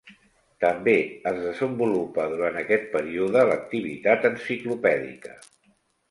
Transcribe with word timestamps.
També 0.63 0.93
es 1.31 1.35
desenvolupa 1.41 2.25
durant 2.31 2.57
aquest 2.61 2.87
període 2.95 3.43
l'activitat 3.49 4.25
enciclopèdica. 4.31 5.37